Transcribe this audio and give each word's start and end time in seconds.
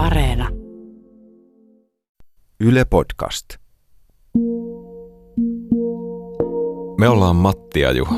Areena. 0.00 0.48
Yle 2.60 2.84
Podcast. 2.84 3.46
Me 6.98 7.08
ollaan 7.08 7.36
Matti 7.36 7.80
ja 7.80 7.92
Juha. 7.92 8.14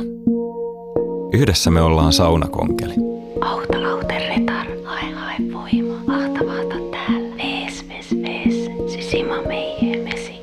Yhdessä 1.32 1.71
me 1.71 1.82
ollaan 1.82 2.12
saunakonkeli. 2.12 2.95
Auta 3.40 3.90
auterretar, 3.90 4.66
hae 4.84 5.10
hae 5.12 5.37
voima, 5.53 5.95
ahtavaata 6.14 6.74
täällä. 6.90 7.37
Vees, 7.37 7.88
vees, 7.88 8.14
vees, 8.22 8.71
sysima 8.92 9.42
meijä 9.46 10.03
mesi. 10.04 10.35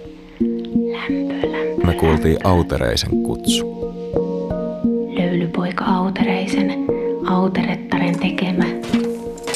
Lämpö, 0.91 1.51
lämpö, 1.51 1.87
Me 1.87 1.93
kuultiin 1.93 2.47
Autereisen 2.47 3.23
kutsu. 3.23 3.93
Löylypoika 5.19 5.85
autereisen, 5.85 6.71
auterettaren 7.27 8.19
tekemä. 8.19 8.65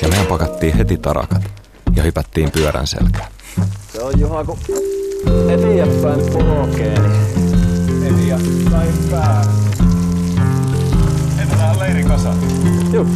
Ja 0.02 0.08
mehän 0.10 0.28
pakattiin 0.28 0.78
heti 0.78 0.98
tarakat 0.98 1.63
ja 1.96 2.04
hypättiin 2.04 2.52
pyörän 2.52 2.88
selkään. 2.88 3.28
Se 3.94 4.02
on 4.02 4.20
Juha, 4.20 4.44
kun 4.44 4.58
eteenpäin 5.50 6.20
puhokee, 6.34 7.00
niin 8.00 8.34
eteenpäin 8.34 8.94
pää. 9.12 9.46
Heitetään 11.38 11.80
leiri 11.80 12.04
kasaan. 12.04 12.38
Juh. 12.94 13.08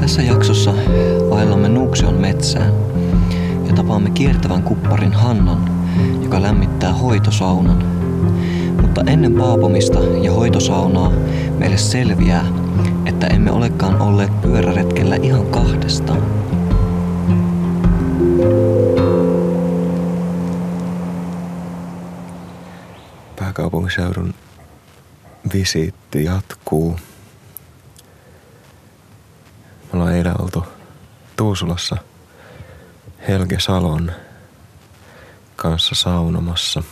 Tässä 0.00 0.22
jaksossa 0.22 0.74
vaellamme 1.30 1.68
Nuuksion 1.68 2.14
metsään 2.14 2.72
ja 3.66 3.74
tapaamme 3.74 4.10
kiertävän 4.10 4.62
kupparin 4.62 5.12
Hannan, 5.12 5.70
joka 6.22 6.42
lämmittää 6.42 6.92
hoitosaunan. 6.92 8.03
Mutta 8.94 9.10
ennen 9.10 9.34
paapomista 9.34 9.98
ja 9.98 10.32
hoitosaunaa 10.32 11.10
meille 11.58 11.76
selviää, 11.76 12.46
että 13.06 13.26
emme 13.26 13.50
olekaan 13.50 14.02
olleet 14.02 14.40
pyöräretkellä 14.40 15.16
ihan 15.22 15.46
kahdestaan. 15.46 16.22
Pääkaupunkiseudun 23.36 24.34
visiitti 25.54 26.24
jatkuu. 26.24 26.98
Me 29.82 29.88
ollaan 29.92 30.14
eilen 30.14 30.42
oltu 30.42 30.64
Tuusulassa 31.36 31.96
Helge 33.28 33.60
Salon 33.60 34.12
kanssa 35.56 35.94
saunomassa. 35.94 36.82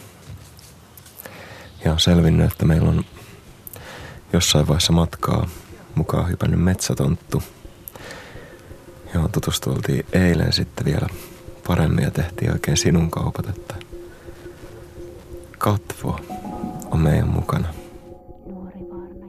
Ja 1.85 1.93
on 1.93 2.01
selvinnyt, 2.01 2.53
että 2.53 2.65
meillä 2.65 2.89
on 2.89 3.05
jossain 4.33 4.69
vaiheessa 4.69 4.93
matkaa 4.93 5.49
mukaan 5.95 6.29
hypännyt 6.29 6.61
metsätonttu, 6.61 7.43
johon 9.15 9.33
tutustultiin 9.33 10.07
eilen 10.13 10.53
sitten 10.53 10.85
vielä 10.85 11.07
paremmin 11.67 12.05
ja 12.05 12.11
tehtiin 12.11 12.53
oikein 12.53 12.77
sinun 12.77 13.11
kaupat, 13.11 13.49
että 13.49 13.75
Katvo 15.59 16.21
on 16.91 17.01
meidän 17.01 17.29
mukana. 17.29 17.69
Nuori 18.47 18.81
vaarna 18.91 19.27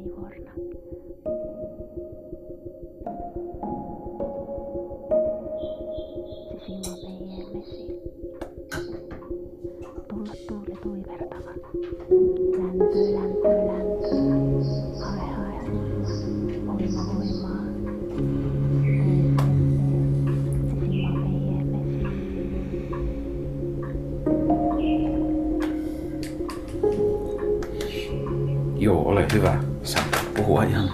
hyvä. 29.33 29.63
Saat 29.83 30.25
puhua 30.35 30.63
ihan 30.63 30.91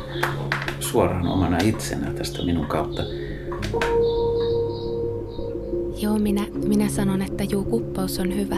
suoraan 0.79 1.27
omana 1.27 1.57
itsenä 1.63 2.13
tästä 2.13 2.44
minun 2.44 2.66
kautta. 2.66 3.03
Joo, 6.01 6.19
minä, 6.19 6.45
minä 6.67 6.89
sanon, 6.89 7.22
että 7.22 7.44
juu, 7.44 7.63
kuppaus 7.63 8.19
on 8.19 8.35
hyvä, 8.35 8.57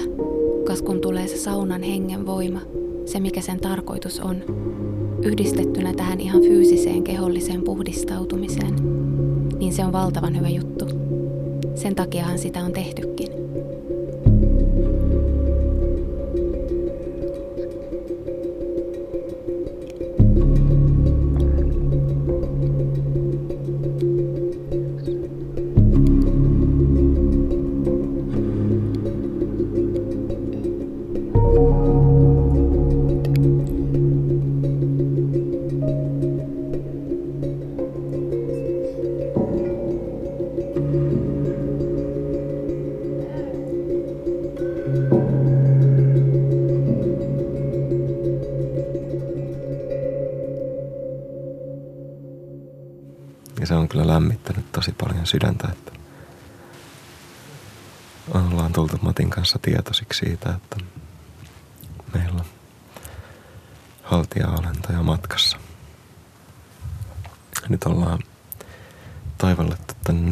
kas 0.67 0.81
kun 0.81 1.01
tulee 1.01 1.27
se 1.27 1.37
saunan 1.37 1.83
hengen 1.83 2.25
voima, 2.25 2.61
se 3.05 3.19
mikä 3.19 3.41
sen 3.41 3.59
tarkoitus 3.59 4.19
on, 4.19 4.43
yhdistettynä 5.23 5.93
tähän 5.93 6.19
ihan 6.19 6.41
fyysiseen 6.41 7.03
keholliseen 7.03 7.61
puhdistautumiseen, 7.61 8.75
niin 9.59 9.73
se 9.73 9.85
on 9.85 9.91
valtavan 9.91 10.37
hyvä 10.37 10.49
juttu. 10.49 10.85
Sen 11.75 11.95
takiahan 11.95 12.39
sitä 12.39 12.63
on 12.63 12.73
tehtykin. 12.73 13.10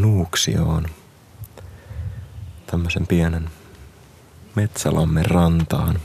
Nuuksioon 0.02 0.86
tämmöisen 2.68 3.08
pienen 3.08 3.50
metsälammen 4.56 5.26
rantaan. 5.26 6.00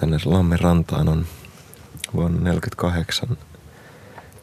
Tänne 0.00 0.18
lammen 0.24 0.60
rantaan 0.60 1.08
on 1.08 1.26
vuonna 2.14 2.38
1948 2.38 3.36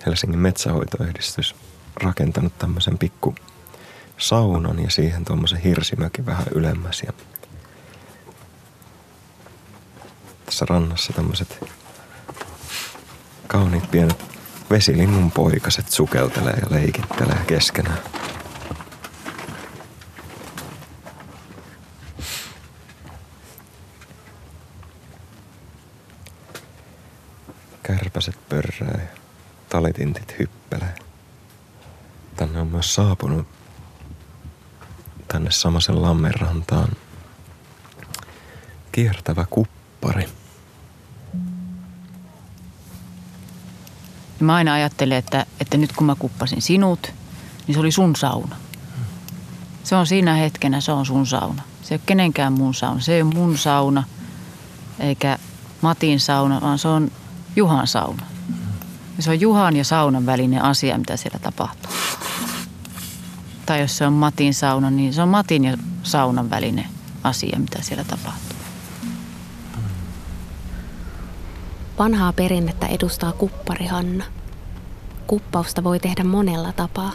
Helsingin 0.05 0.39
metsähoitoyhdistys 0.39 1.55
rakentanut 1.95 2.57
tämmöisen 2.57 2.97
pikku 2.97 3.35
saunan 4.17 4.79
ja 4.79 4.91
siihen 4.91 5.25
tuommoisen 5.25 5.59
hirsimökin 5.59 6.25
vähän 6.25 6.45
ylemmäs. 6.55 7.03
Ja 7.05 7.13
tässä 10.45 10.65
rannassa 10.69 11.13
tämmöiset 11.13 11.63
kauniit 13.47 13.91
pienet 13.91 14.32
vesilinnun 14.69 15.31
poikaset 15.31 15.89
sukeltelee 15.89 16.53
ja 16.53 16.67
leikittelee 16.69 17.39
keskenään. 17.47 17.99
Kärpäset 27.83 28.37
pörrää 28.49 29.01
ja 29.01 29.19
talitintit 29.69 30.35
hyppelee. 30.39 30.95
Tänne 32.35 32.59
on 32.59 32.67
myös 32.67 32.95
saapunut 32.95 33.47
tänne 35.27 35.51
samaisen 35.51 36.01
lammenrantaan 36.01 36.89
kiertävä 38.91 39.45
kuppari. 39.49 40.29
Mä 44.43 44.55
aina 44.55 44.73
ajattelin, 44.73 45.17
että, 45.17 45.45
että 45.59 45.77
nyt 45.77 45.93
kun 45.93 46.05
mä 46.05 46.15
kuppasin 46.15 46.61
sinut, 46.61 47.13
niin 47.67 47.75
se 47.75 47.79
oli 47.79 47.91
sun 47.91 48.15
sauna. 48.15 48.55
Se 49.83 49.95
on 49.95 50.07
siinä 50.07 50.33
hetkenä, 50.33 50.81
se 50.81 50.91
on 50.91 51.05
sun 51.05 51.27
sauna. 51.27 51.61
Se 51.81 51.93
ei 51.93 51.95
ole 51.95 52.01
kenenkään 52.05 52.53
mun 52.53 52.73
sauna. 52.73 52.99
Se 52.99 53.13
ei 53.13 53.21
ole 53.21 53.33
mun 53.33 53.57
sauna, 53.57 54.03
eikä 54.99 55.39
Matin 55.81 56.19
sauna, 56.19 56.61
vaan 56.61 56.79
se 56.79 56.87
on 56.87 57.11
Juhan 57.55 57.87
sauna. 57.87 58.23
Ja 59.17 59.23
se 59.23 59.29
on 59.29 59.41
Juhan 59.41 59.75
ja 59.75 59.83
saunan 59.83 60.25
välinen 60.25 60.61
asia, 60.61 60.97
mitä 60.97 61.17
siellä 61.17 61.39
tapahtuu. 61.39 61.91
Tai 63.65 63.81
jos 63.81 63.97
se 63.97 64.07
on 64.07 64.13
Matin 64.13 64.53
sauna, 64.53 64.91
niin 64.91 65.13
se 65.13 65.21
on 65.21 65.29
Matin 65.29 65.65
ja 65.65 65.77
saunan 66.03 66.49
välinen 66.49 66.85
asia, 67.23 67.59
mitä 67.59 67.81
siellä 67.81 68.03
tapahtuu. 68.03 68.42
Vanhaa 72.03 72.33
perinnettä 72.33 72.87
edustaa 72.87 73.31
kuppari 73.31 73.85
Hanna. 73.85 74.25
Kuppausta 75.27 75.83
voi 75.83 75.99
tehdä 75.99 76.23
monella 76.23 76.71
tapaa. 76.71 77.11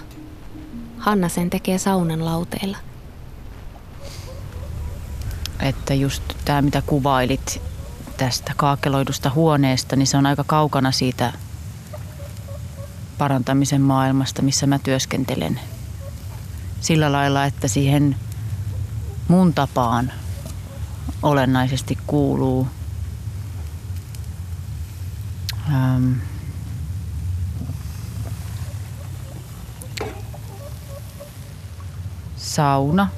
Hanna 0.98 1.28
sen 1.28 1.50
tekee 1.50 1.78
saunan 1.78 2.24
lauteilla. 2.24 2.76
Että 5.60 5.94
just 5.94 6.22
tämä, 6.44 6.62
mitä 6.62 6.82
kuvailit 6.82 7.62
tästä 8.16 8.52
kaakeloidusta 8.56 9.30
huoneesta, 9.30 9.96
niin 9.96 10.06
se 10.06 10.16
on 10.16 10.26
aika 10.26 10.44
kaukana 10.44 10.92
siitä 10.92 11.32
parantamisen 13.18 13.82
maailmasta, 13.82 14.42
missä 14.42 14.66
mä 14.66 14.78
työskentelen. 14.78 15.60
Sillä 16.80 17.12
lailla, 17.12 17.44
että 17.44 17.68
siihen 17.68 18.16
mun 19.28 19.54
tapaan 19.54 20.12
olennaisesti 21.22 21.98
kuuluu 22.06 22.68
ähm, 25.68 26.12
sauna, 32.36 33.08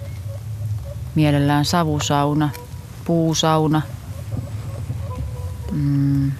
mielellään 1.14 1.64
savusauna, 1.64 2.50
puusauna, 3.05 3.82
mm, 5.73 6.32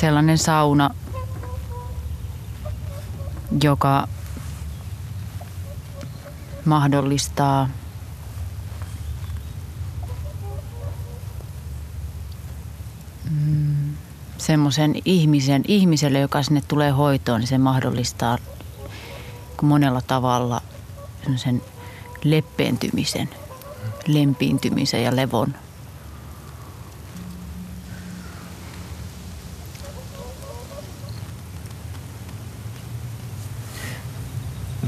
sellainen 0.00 0.38
sauna, 0.38 0.90
joka 3.62 4.08
mahdollistaa 6.64 7.68
semmoisen 14.50 14.94
ihmisen, 15.04 15.62
ihmiselle, 15.68 16.20
joka 16.20 16.42
sinne 16.42 16.62
tulee 16.68 16.90
hoitoon, 16.90 17.40
niin 17.40 17.48
se 17.48 17.58
mahdollistaa 17.58 18.38
monella 19.62 20.00
tavalla 20.00 20.62
sen 21.36 21.62
leppeentymisen, 22.24 23.28
lempiintymisen 24.06 25.04
ja 25.04 25.16
levon. 25.16 25.54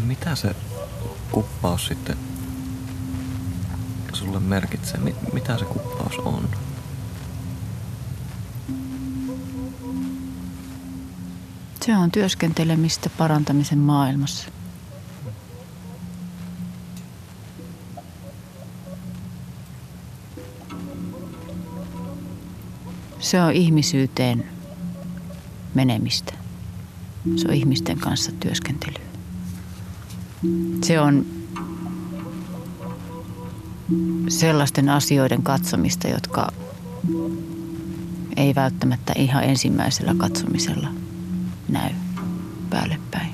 Mitä 0.05 0.35
se 0.35 0.56
kuppaus 1.31 1.87
sitten 1.87 2.17
sulle 4.12 4.41
merkitsee? 4.41 5.00
Mitä 5.32 5.58
se 5.58 5.65
kuppaus 5.65 6.19
on? 6.19 6.49
Se 11.87 11.96
on 11.96 12.11
työskentelemistä 12.11 13.11
parantamisen 13.19 13.79
maailmassa. 13.79 14.49
Se 23.20 23.43
on 23.43 23.52
ihmisyyteen 23.52 24.46
menemistä. 25.75 26.34
Se 27.37 27.49
on 27.49 27.55
ihmisten 27.55 27.99
kanssa 27.99 28.32
työskentelyä. 28.40 29.06
Se 30.84 31.00
on 31.00 31.26
sellaisten 34.29 34.88
asioiden 34.88 35.43
katsomista, 35.43 36.08
jotka 36.08 36.52
ei 38.37 38.55
välttämättä 38.55 39.12
ihan 39.17 39.44
ensimmäisellä 39.44 40.14
katsomisella 40.19 41.01
näy 41.72 41.90
päälle 42.70 42.98
päin. 43.10 43.32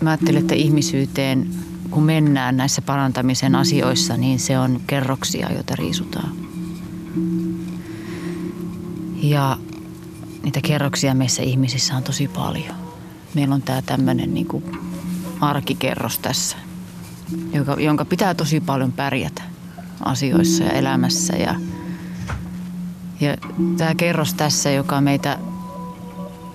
Mä 0.00 0.10
ajattelen, 0.10 0.40
että 0.40 0.54
ihmisyyteen, 0.54 1.50
kun 1.90 2.02
mennään 2.02 2.56
näissä 2.56 2.82
parantamisen 2.82 3.54
asioissa, 3.54 4.16
niin 4.16 4.38
se 4.40 4.58
on 4.58 4.80
kerroksia, 4.86 5.52
joita 5.52 5.76
riisutaan. 5.76 6.32
Ja 9.22 9.58
niitä 10.42 10.60
kerroksia 10.60 11.14
meissä 11.14 11.42
ihmisissä 11.42 11.96
on 11.96 12.02
tosi 12.02 12.28
paljon. 12.28 12.74
Meillä 13.34 13.54
on 13.54 13.62
tämä 13.62 13.82
tämmöinen 13.82 14.34
niin 14.34 14.46
kuin 14.46 14.64
arkikerros 15.40 16.18
tässä, 16.18 16.56
jonka 17.78 18.04
pitää 18.04 18.34
tosi 18.34 18.60
paljon 18.60 18.92
pärjätä 18.92 19.42
asioissa 20.00 20.64
ja 20.64 20.70
elämässä. 20.70 21.36
Ja, 21.36 21.54
ja 23.20 23.36
tämä 23.76 23.94
kerros 23.94 24.34
tässä, 24.34 24.70
joka 24.70 25.00
meitä 25.00 25.38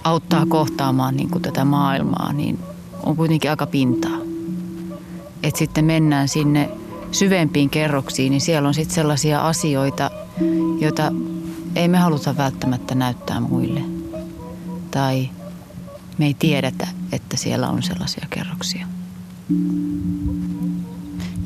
auttaa 0.04 0.46
kohtaamaan 0.46 1.18
niin 1.18 1.30
kuin 1.30 1.42
tätä 1.42 1.66
maailmaa, 1.66 2.34
niin 2.34 2.60
on 3.04 3.16
kuitenkin 3.16 3.50
aika 3.50 3.68
pintaa. 3.68 4.18
Että 5.44 5.60
sitten 5.60 5.86
mennään 5.86 6.28
sinne 6.28 6.70
syvempiin 7.12 7.70
kerroksiin, 7.70 8.32
niin 8.32 8.42
siellä 8.42 8.68
on 8.68 8.74
sitten 8.74 8.96
sellaisia 8.96 9.48
asioita, 9.48 10.12
joita 10.80 11.12
ei 11.76 11.88
me 11.88 11.98
haluta 11.98 12.38
välttämättä 12.38 12.96
näyttää 12.96 13.40
muille. 13.40 13.82
Tai 14.92 15.30
me 16.18 16.26
ei 16.26 16.34
tiedetä, 16.34 16.88
että 17.12 17.38
siellä 17.38 17.70
on 17.70 17.84
sellaisia 17.84 18.28
kerroksia. 18.30 18.88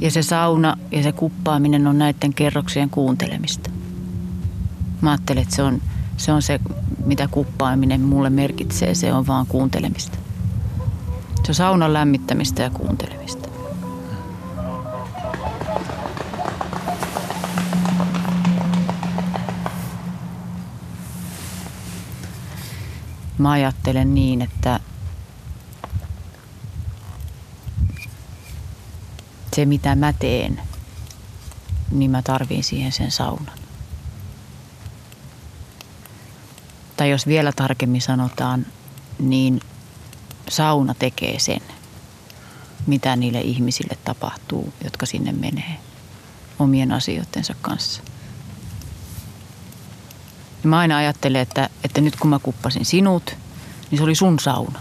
Ja 0.02 0.12
se 0.12 0.24
sauna 0.24 0.78
ja 0.92 1.04
se 1.04 1.12
kuppaaminen 1.12 1.88
on 1.88 1.98
näiden 1.98 2.34
kerroksien 2.34 2.90
kuuntelemista. 2.90 3.70
Mä 5.02 5.12
ajattelen, 5.12 5.44
että 5.44 5.56
se 5.56 5.64
on, 5.64 5.82
se 6.18 6.34
on 6.34 6.42
se, 6.42 6.60
mitä 7.06 7.28
kuppaaminen 7.28 8.02
mulle 8.02 8.30
merkitsee. 8.30 8.96
Se 8.96 9.14
on 9.14 9.28
vaan 9.28 9.46
kuuntelemista. 9.48 10.18
Se 11.44 11.52
on 11.52 11.56
saunan 11.56 11.94
lämmittämistä 11.94 12.64
ja 12.64 12.70
kuuntelemista. 12.70 13.50
Mä 23.38 23.52
ajattelen 23.52 24.14
niin, 24.14 24.42
että 24.42 24.80
se 29.56 29.66
mitä 29.66 29.96
mä 29.96 30.14
teen, 30.14 30.62
niin 31.92 32.12
mä 32.12 32.22
tarviin 32.22 32.64
siihen 32.64 32.92
sen 32.92 33.12
saunan. 33.12 33.59
Tai 37.00 37.10
jos 37.10 37.28
vielä 37.28 37.52
tarkemmin 37.52 38.02
sanotaan, 38.02 38.66
niin 39.20 39.62
sauna 40.50 40.94
tekee 40.94 41.40
sen, 41.40 41.62
mitä 42.88 43.16
niille 43.16 43.42
ihmisille 43.42 43.98
tapahtuu, 44.06 44.74
jotka 44.84 45.06
sinne 45.06 45.32
menee 45.32 45.80
omien 46.60 46.92
asioittensa 46.92 47.56
kanssa. 47.62 48.02
Ja 50.64 50.70
mä 50.70 50.80
aina 50.80 50.98
ajattelen, 50.98 51.42
että, 51.42 51.70
että 51.84 52.02
nyt 52.02 52.16
kun 52.16 52.30
mä 52.30 52.40
kuppasin 52.40 52.86
sinut, 52.86 53.36
niin 53.92 53.98
se 53.98 54.04
oli 54.04 54.16
sun 54.16 54.40
sauna. 54.40 54.80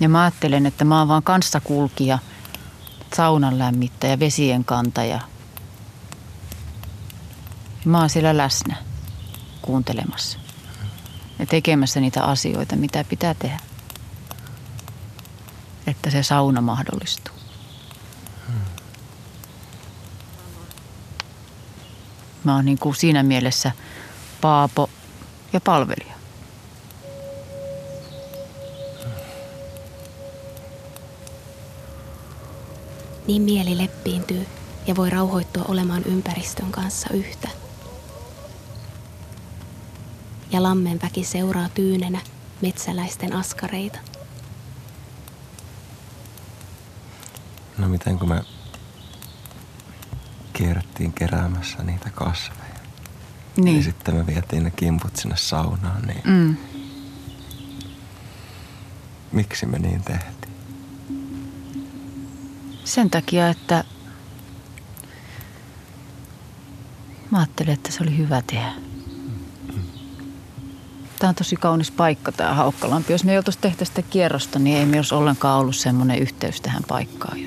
Ja 0.00 0.08
mä 0.08 0.22
ajattelen, 0.22 0.66
että 0.66 0.84
mä 0.84 0.98
oon 0.98 1.08
vaan 1.08 1.22
kanssakulkija, 1.22 2.18
saunan 3.16 3.58
lämmittäjä, 3.58 4.18
vesien 4.18 4.64
kantaja. 4.64 5.20
Mä 7.86 8.00
oon 8.00 8.10
siellä 8.10 8.36
läsnä 8.36 8.76
kuuntelemassa 9.62 10.38
ja 11.38 11.46
tekemässä 11.46 12.00
niitä 12.00 12.22
asioita, 12.22 12.76
mitä 12.76 13.04
pitää 13.04 13.34
tehdä. 13.34 13.60
Että 15.86 16.10
se 16.10 16.22
sauna 16.22 16.60
mahdollistuu. 16.60 17.34
Mä 22.44 22.54
oon 22.54 22.64
niin 22.64 22.78
kuin 22.78 22.96
siinä 22.96 23.22
mielessä 23.22 23.72
paapo 24.40 24.90
ja 25.52 25.60
palvelija. 25.60 26.14
Niin 33.26 33.42
mieli 33.42 33.78
leppiintyy 33.78 34.46
ja 34.86 34.96
voi 34.96 35.10
rauhoittua 35.10 35.64
olemaan 35.68 36.04
ympäristön 36.04 36.70
kanssa 36.70 37.08
yhtä. 37.14 37.65
Ja 40.50 40.62
lammen 40.62 41.00
väki 41.02 41.24
seuraa 41.24 41.68
tyynenä 41.68 42.20
metsäläisten 42.62 43.32
askareita. 43.32 43.98
No 47.78 47.88
miten 47.88 48.18
kun 48.18 48.28
me 48.28 48.42
kierrettiin 50.52 51.12
keräämässä 51.12 51.82
niitä 51.82 52.10
kasveja. 52.10 52.66
Niin. 53.56 53.76
Ja 53.76 53.82
sitten 53.82 54.14
me 54.14 54.26
vietiin 54.26 54.62
ne 54.64 54.70
kimput 54.70 55.16
sinne 55.16 55.36
saunaan, 55.36 56.02
niin 56.02 56.22
Mm. 56.24 56.56
miksi 59.32 59.66
me 59.66 59.78
niin 59.78 60.02
tehtiin? 60.02 60.54
Sen 62.84 63.10
takia, 63.10 63.48
että 63.48 63.84
Mä 67.30 67.38
ajattelin, 67.38 67.72
että 67.72 67.92
se 67.92 68.02
oli 68.02 68.16
hyvä 68.16 68.42
tehdä. 68.42 68.72
Tämä 71.18 71.28
on 71.28 71.34
tosi 71.34 71.56
kaunis 71.56 71.90
paikka 71.90 72.32
tämä 72.32 72.54
Haukkalampi. 72.54 73.12
Jos 73.12 73.24
me 73.24 73.32
ei 73.32 73.38
oltaisi 73.38 73.58
tehty 73.58 73.84
sitä 73.84 74.02
kierrosta, 74.02 74.58
niin 74.58 74.76
ei 74.76 74.86
me 74.86 74.96
olisi 74.96 75.14
ollenkaan 75.14 75.60
ollut 75.60 75.76
semmoinen 75.76 76.18
yhteys 76.18 76.60
tähän 76.60 76.82
paikkaan. 76.88 77.38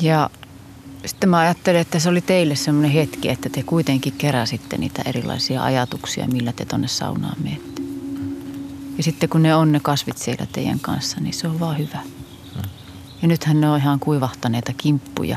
Ja 0.00 0.30
sitten 1.06 1.28
mä 1.28 1.38
ajattelin, 1.38 1.80
että 1.80 1.98
se 1.98 2.08
oli 2.08 2.20
teille 2.20 2.56
semmoinen 2.56 2.90
hetki, 2.90 3.28
että 3.28 3.48
te 3.48 3.62
kuitenkin 3.62 4.12
keräsitte 4.12 4.78
niitä 4.78 5.02
erilaisia 5.06 5.62
ajatuksia, 5.62 6.26
millä 6.26 6.52
te 6.52 6.64
tonne 6.64 6.88
saunaan 6.88 7.36
menette. 7.42 7.82
Ja 8.96 9.02
sitten 9.02 9.28
kun 9.28 9.42
ne 9.42 9.54
on 9.54 9.72
ne 9.72 9.80
kasvit 9.80 10.18
siellä 10.18 10.46
teidän 10.52 10.80
kanssa, 10.80 11.20
niin 11.20 11.34
se 11.34 11.48
on 11.48 11.60
vaan 11.60 11.78
hyvä. 11.78 11.98
Ja 13.22 13.28
nythän 13.28 13.60
ne 13.60 13.70
on 13.70 13.78
ihan 13.78 14.00
kuivahtaneita 14.00 14.72
kimppuja. 14.76 15.36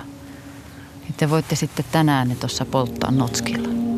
Ja 1.07 1.13
te 1.17 1.29
voitte 1.29 1.55
sitten 1.55 1.85
tänään 1.91 2.27
ne 2.27 2.35
tuossa 2.35 2.65
polttaa 2.65 3.11
notskilla. 3.11 3.94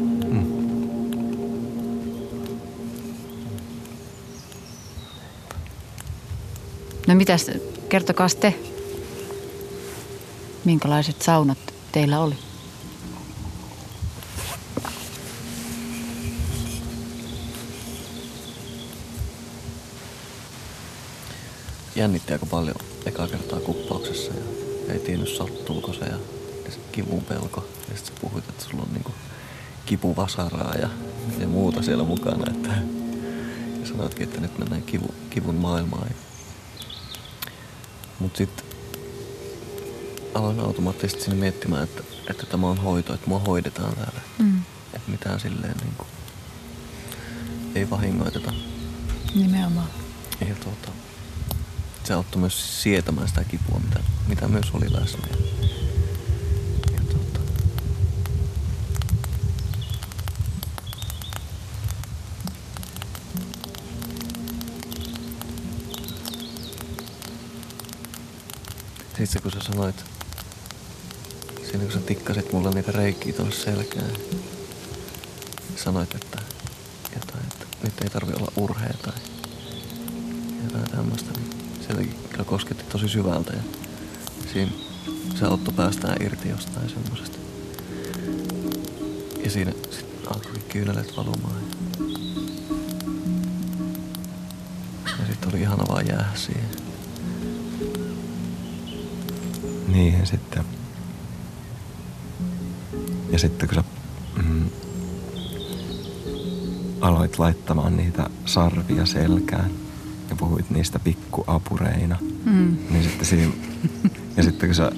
No 7.07 7.15
mitäs, 7.15 7.51
kertokaa 7.89 8.27
te, 8.39 8.53
minkälaiset 10.65 11.21
saunat 11.21 11.57
teillä 11.91 12.19
oli? 12.19 12.35
Jännitti 21.95 22.33
aika 22.33 22.45
paljon 22.45 22.75
ekaa 23.05 23.27
kertaa 23.27 23.59
kuppauksessa 23.59 24.33
ja 24.33 24.93
ei 24.93 24.99
tiennyt 24.99 25.29
sattuuko 25.29 25.93
se 25.93 26.05
ja, 26.05 26.17
ja 26.65 26.71
se 26.71 26.79
kivun 26.91 27.21
pelko. 27.21 27.65
Ja 27.89 27.97
sitten 27.97 28.15
puhuit, 28.21 28.49
että 28.49 28.63
sulla 28.63 28.83
on 28.83 28.93
niinku 28.93 29.11
kipuvasaraa 29.85 30.75
ja, 30.75 30.89
ja 31.39 31.47
muuta 31.47 31.81
siellä 31.81 32.03
mukana. 32.03 32.51
Että, 32.51 32.69
ja 33.79 33.87
sanoitkin, 33.87 34.23
että 34.23 34.41
nyt 34.41 34.57
mennään 34.57 34.81
kivu, 34.81 35.13
kivun 35.29 35.55
maailmaan. 35.55 36.07
Mutta 38.19 38.37
sitten 38.37 38.65
aloin 40.33 40.59
automaattisesti 40.59 41.23
sinne 41.23 41.39
miettimään, 41.39 41.83
että, 41.83 42.03
että 42.29 42.45
tämä 42.45 42.67
on 42.67 42.77
hoito, 42.77 43.13
että 43.13 43.27
mua 43.27 43.39
hoidetaan 43.39 43.95
täällä. 43.95 44.21
Mm. 44.39 44.61
Että 44.93 45.11
mitään 45.11 45.39
silleen 45.39 45.77
niin 45.77 45.93
kuin, 45.97 46.07
ei 47.75 47.89
vahingoiteta. 47.89 48.53
Nimenomaan. 49.35 49.89
Ja 50.47 50.55
tuota, 50.55 50.91
se 52.03 52.13
auttoi 52.13 52.39
myös 52.41 52.83
sietämään 52.83 53.27
sitä 53.27 53.43
kipua, 53.43 53.79
mitä, 53.79 53.99
mitä 54.27 54.47
myös 54.47 54.71
oli 54.73 54.93
läsnä. 54.93 55.27
Sitten 69.17 69.41
kun 69.41 69.51
sä 69.51 69.59
sanoit, 69.59 70.05
siinä 71.63 71.83
kun 71.83 71.91
sä 71.91 71.99
tikkasit 71.99 72.53
mulle 72.53 72.71
niitä 72.71 72.91
reikiä 72.91 73.33
tuonne 73.33 73.55
selkään, 73.55 74.11
sanoit, 75.75 76.15
että 76.15 76.41
jotain, 77.15 77.43
että 77.43 77.65
nyt 77.83 78.01
ei 78.03 78.09
tarvi 78.09 78.33
olla 78.33 78.51
urhea 78.55 78.93
tai 79.01 79.13
jotain 80.63 80.91
tämmöistä, 80.91 81.31
niin 81.31 81.51
se 81.87 81.93
kyllä 82.29 82.43
kosketti 82.43 82.83
tosi 82.83 83.09
syvältä 83.09 83.53
ja 83.53 83.63
siinä 84.53 84.71
se 85.39 85.45
auttoi 85.45 85.73
päästään 85.73 86.21
irti 86.21 86.49
jostain 86.49 86.89
semmosesta. 86.89 87.37
Ja 89.43 89.49
siinä 89.49 89.71
sitten 89.71 90.27
alkoi 90.27 90.59
kyynelet 90.69 91.17
valumaan. 91.17 91.61
Ja 95.05 95.25
sitten 95.27 95.49
oli 95.49 95.61
ihana 95.61 95.83
vaan 95.87 96.07
jäädä 96.07 96.35
siihen. 96.35 96.66
Niin 99.97 100.19
ja 100.19 100.25
sitten... 100.25 100.63
Ja 103.31 103.39
sitten 103.39 103.69
kun 103.69 103.75
sä 103.75 103.83
mm, 104.43 104.65
aloit 107.01 107.39
laittamaan 107.39 107.97
niitä 107.97 108.29
sarvia 108.45 109.05
selkään 109.05 109.71
ja 110.29 110.35
puhuit 110.35 110.69
niistä 110.69 110.99
pikkuapureina, 110.99 112.17
Mm. 112.45 112.77
niin 112.89 113.03
sitten 113.03 113.25
siinä... 113.25 113.51
Ja 114.37 114.43
sitten 114.43 114.69
kun 114.69 114.75
sä 114.75 114.91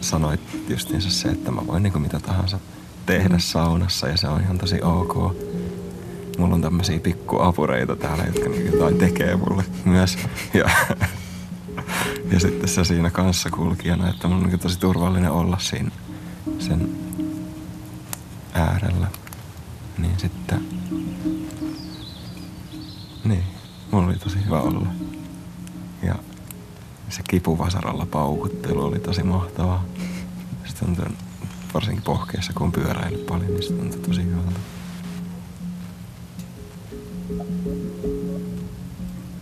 sanoit 0.00 0.40
justiinsa 0.68 1.10
se, 1.10 1.28
että 1.28 1.50
mä 1.50 1.66
voin 1.66 1.82
niinku 1.82 1.98
mitä 1.98 2.20
tahansa 2.20 2.58
tehdä 3.06 3.38
saunassa 3.38 4.08
ja 4.08 4.16
se 4.16 4.28
on 4.28 4.40
ihan 4.40 4.58
tosi 4.58 4.82
ok. 4.82 5.36
Mulla 6.38 6.54
on 6.54 6.62
tämmöisiä 6.62 6.98
pikkuapureita 7.00 7.96
täällä, 7.96 8.24
jotka 8.24 8.48
niinku 8.48 8.76
jotain 8.76 8.98
tekee 8.98 9.36
mulle 9.36 9.64
myös. 9.84 10.18
Ja, 10.54 10.70
ja 12.32 12.40
sitten 12.40 12.68
se 12.68 12.84
siinä 12.84 13.10
kanssa 13.10 13.50
kulkijana, 13.50 14.08
että 14.08 14.28
mun 14.28 14.44
on 14.44 14.58
tosi 14.58 14.78
turvallinen 14.78 15.30
olla 15.30 15.58
siinä 15.58 15.90
sen 16.58 16.88
äärellä. 18.54 19.06
Niin 19.98 20.18
sitten... 20.18 20.64
Niin, 23.24 23.44
mulla 23.90 24.06
oli 24.06 24.18
tosi 24.18 24.44
hyvä 24.44 24.60
olla. 24.60 24.86
Ja 26.02 26.14
se 27.08 27.22
kipuvasaralla 27.30 28.06
paukuttelu 28.06 28.84
oli 28.84 28.98
tosi 28.98 29.22
mahtavaa. 29.22 29.84
Se 30.64 30.76
tuntui, 30.76 31.04
varsinkin 31.74 32.04
pohkeessa, 32.04 32.52
kun 32.52 32.62
on 32.62 32.72
paljon, 33.26 33.50
niin 33.50 33.62
se 33.62 33.72
tuntui 33.72 34.00
tosi 34.00 34.24
hyvältä. 34.24 34.60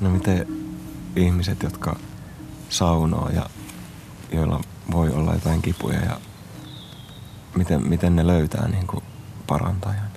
No 0.00 0.10
miten 0.10 0.46
ihmiset, 1.16 1.62
jotka 1.62 1.96
saunoo 2.68 3.28
ja 3.28 3.46
joilla 4.32 4.60
voi 4.92 5.10
olla 5.10 5.32
jotain 5.34 5.62
kipuja 5.62 6.00
ja 6.00 6.20
miten, 7.56 7.88
miten 7.88 8.16
ne 8.16 8.26
löytää 8.26 8.68
niin 8.68 8.86
kuin 8.86 9.04
parantajan? 9.46 10.08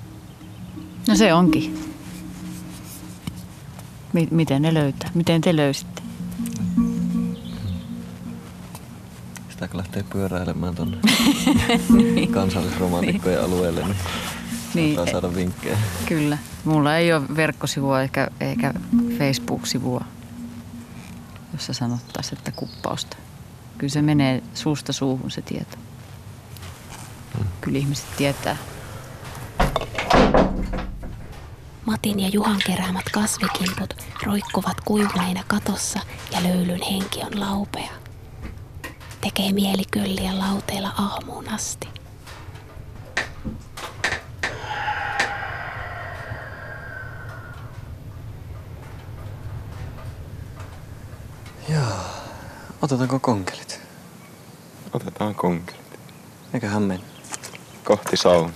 No 1.07 1.15
se 1.15 1.33
onkin. 1.33 1.79
Mi- 4.13 4.27
miten 4.31 4.61
ne 4.61 4.73
löytää? 4.73 5.09
Miten 5.13 5.41
te 5.41 5.55
löysitte? 5.55 6.01
Sitä 9.49 9.67
kun 9.67 9.77
lähtee 9.77 10.03
pyöräilemään 10.03 10.75
tuonne 10.75 10.97
kansallisromantikkojen 12.33 13.43
alueelle, 13.43 13.81
niin, 13.85 13.95
Niin, 14.73 14.95
saada 15.11 15.35
vinkkejä. 15.35 15.77
Kyllä. 16.05 16.37
Mulla 16.65 16.97
ei 16.97 17.13
ole 17.13 17.21
verkkosivua 17.35 18.01
eikä, 18.01 18.27
eikä 18.39 18.73
Facebook-sivua, 19.17 20.05
jossa 21.61 21.73
sanottaisiin, 21.73 22.37
että 22.37 22.51
kuppausta. 22.51 23.17
Kyllä 23.77 23.91
se 23.91 24.01
menee 24.01 24.43
suusta 24.53 24.93
suuhun 24.93 25.31
se 25.31 25.41
tieto. 25.41 25.77
Kyllä 27.61 27.77
ihmiset 27.77 28.05
tietää. 28.17 28.57
Matin 31.85 32.19
ja 32.19 32.27
Juhan 32.27 32.59
keräämät 32.65 33.09
kasvikimput 33.09 33.93
roikkuvat 34.23 34.81
kuivuneina 34.85 35.43
katossa 35.47 35.99
ja 36.31 36.43
löylyn 36.43 36.81
henki 36.91 37.19
on 37.23 37.39
laupea. 37.39 37.91
Tekee 39.21 39.51
mieli 39.51 39.83
kölliä 39.91 40.39
lauteilla 40.39 40.89
aamuun 40.89 41.49
asti. 41.49 41.87
Otetaanko 52.91 53.19
konkelit? 53.19 53.79
Otetaan 54.93 55.35
konkelit. 55.35 55.81
Eiköhän 56.53 56.83
mennä. 56.83 57.05
Kohti 57.83 58.17
saunaa. 58.17 58.51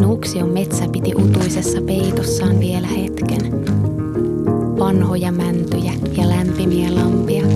Nuuksion 0.00 0.48
metsä 0.48 0.84
piti 0.92 1.14
utuisessa 1.14 1.80
peitossaan 1.82 2.60
vielä 2.60 2.86
hetken. 2.86 3.66
Vanhoja 4.78 5.32
mäntyjä 5.32 5.92
ja 6.16 6.28
lämpimiä 6.28 6.94
lampia, 6.94 7.46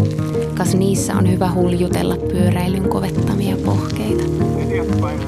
kas 0.58 0.74
niissä 0.74 1.16
on 1.16 1.30
hyvä 1.30 1.52
huljutella 1.52 2.16
pyöräilyn 2.16 2.88
kovettamia 2.88 3.56
pohkeita. 3.56 4.24
Eteenpäin. 4.58 5.20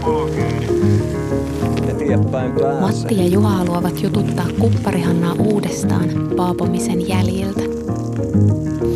Matti 2.81 3.17
ja 3.17 3.27
Juha 3.27 3.51
haluavat 3.51 4.03
jututtaa 4.03 4.47
kupparihannaa 4.59 5.33
uudestaan 5.39 6.11
paapomisen 6.37 7.09
jäljiltä. 7.09 7.61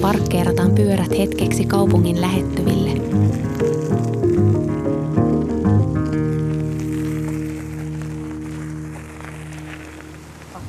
Parkkeerataan 0.00 0.70
pyörät 0.70 1.18
hetkeksi 1.18 1.64
kaupungin 1.64 2.20
lähettyville. 2.20 2.90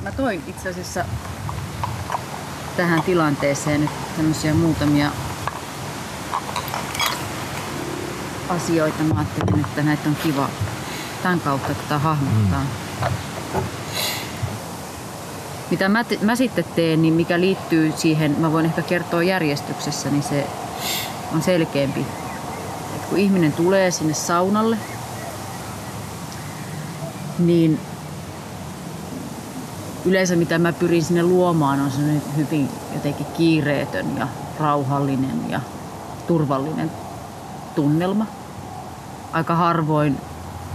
Mä 0.04 0.12
toin 0.12 0.44
itse 0.48 0.70
asiassa 0.70 1.06
tähän 2.78 3.02
tilanteeseen 3.02 3.82
nyt 3.82 3.90
tämmöisiä 4.18 4.54
muutamia 4.54 5.12
asioita. 8.50 9.04
Mä 9.04 9.16
ajattelin, 9.20 9.66
että 9.66 9.84
näitä 9.84 10.10
on 10.10 10.16
kiva 10.24 10.50
tämän 11.24 11.40
kautta 11.40 11.74
tätä 11.74 12.00
hahmottaa. 12.00 12.66
Mm. 13.04 13.62
Mitä 15.72 15.90
mä, 15.90 16.04
te, 16.04 16.20
mä 16.22 16.36
sitten 16.36 16.66
teen, 16.76 17.02
niin 17.02 17.14
mikä 17.14 17.40
liittyy 17.40 17.94
siihen, 17.96 18.36
mä 18.40 18.52
voin 18.52 18.66
ehkä 18.66 18.82
kertoa 18.82 19.24
järjestyksessä, 19.24 20.10
niin 20.10 20.24
se 20.24 20.48
on 21.34 21.42
selkeämpi. 21.42 22.06
Et 22.96 23.06
kun 23.10 23.18
ihminen 23.18 23.54
tulee 23.54 23.92
sinne 23.92 24.14
saunalle, 24.14 24.78
niin 27.40 27.80
yleensä 30.06 30.36
mitä 30.36 30.60
mä 30.60 30.74
pyrin 30.74 31.04
sinne 31.04 31.24
luomaan 31.24 31.80
on 31.82 31.92
sellainen 31.92 32.22
hyvin 32.38 32.70
jotenkin 32.94 33.26
kiireetön 33.38 34.18
ja 34.18 34.28
rauhallinen 34.60 35.50
ja 35.50 35.60
turvallinen 36.28 36.92
tunnelma. 37.76 38.26
Aika 39.32 39.56
harvoin 39.56 40.18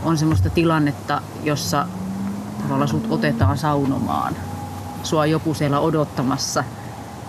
on 0.05 0.19
semmoista 0.19 0.51
tilannetta, 0.51 1.23
jossa 1.43 1.87
tavallaan 2.63 2.89
sut 2.89 3.07
otetaan 3.11 3.59
saunomaan. 3.59 4.37
Sua 5.03 5.27
joku 5.27 5.55
siellä 5.55 5.81
odottamassa 5.81 6.65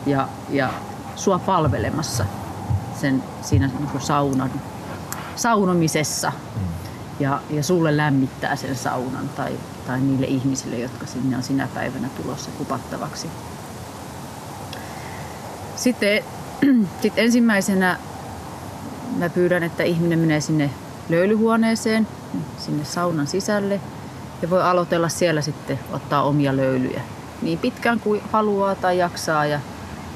ja, 0.06 0.28
ja 0.50 0.74
sua 1.16 1.40
palvelemassa 1.40 2.26
sen 3.02 3.24
siinä 3.42 3.68
niin 3.68 4.02
saunan, 4.02 4.52
saunomisessa. 5.36 6.32
Mm. 6.56 6.62
Ja, 7.20 7.42
ja 7.50 7.64
sulle 7.64 7.98
lämmittää 7.98 8.56
sen 8.56 8.76
saunan 8.76 9.30
tai, 9.30 9.52
tai 9.88 10.00
niille 10.00 10.26
ihmisille, 10.26 10.78
jotka 10.80 11.06
sinne 11.06 11.38
on 11.38 11.44
sinä 11.44 11.68
päivänä 11.74 12.10
tulossa 12.22 12.52
kupattavaksi. 12.58 13.30
Sitten 15.76 16.24
sit 17.02 17.14
ensimmäisenä 17.16 17.98
mä 19.18 19.30
pyydän, 19.30 19.64
että 19.64 19.84
ihminen 19.84 20.20
menee 20.20 20.42
sinne 20.42 20.70
löylyhuoneeseen, 21.10 22.08
sinne 22.58 22.86
saunan 22.86 23.28
sisälle 23.28 23.82
ja 24.42 24.50
voi 24.50 24.64
aloitella 24.64 25.10
siellä 25.10 25.42
sitten 25.42 25.80
ottaa 25.94 26.24
omia 26.24 26.56
löylyjä 26.56 27.02
niin 27.42 27.60
pitkään 27.60 28.00
kuin 28.00 28.22
haluaa 28.32 28.76
tai 28.76 28.98
jaksaa 28.98 29.46
ja 29.46 29.60